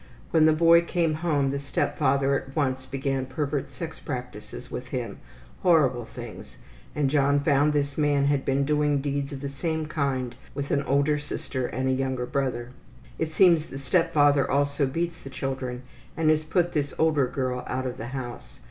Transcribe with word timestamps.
When 0.31 0.45
the 0.47 0.51
boy 0.51 0.81
came 0.81 1.13
home 1.13 1.51
the 1.51 1.59
step 1.59 1.95
father 1.95 2.33
at 2.33 2.55
once 2.55 2.87
began 2.87 3.27
pervert 3.27 3.69
sex 3.69 3.99
practices 3.99 4.71
with 4.71 4.87
him, 4.87 5.19
horrible 5.61 6.05
things, 6.05 6.57
and 6.95 7.07
John 7.07 7.39
found 7.39 7.71
this 7.71 7.99
man 7.99 8.25
had 8.25 8.43
been 8.43 8.65
doing 8.65 8.99
deeds 8.99 9.31
of 9.31 9.41
the 9.41 9.47
same 9.47 9.85
kind 9.85 10.33
with 10.55 10.71
an 10.71 10.81
older 10.85 11.19
sister 11.19 11.67
and 11.67 11.87
a 11.87 11.91
younger 11.93 12.25
brother. 12.25 12.69
It 13.19 13.31
seems 13.31 13.67
the 13.67 13.77
step 13.77 14.11
father 14.11 14.49
also 14.49 14.87
beats 14.87 15.19
the 15.19 15.29
children 15.29 15.83
and 16.17 16.31
has 16.31 16.45
put 16.45 16.71
this 16.71 16.95
older 16.97 17.27
girl 17.27 17.63
out 17.67 17.85
of 17.85 17.97
the 17.97 18.07
house. 18.07 18.59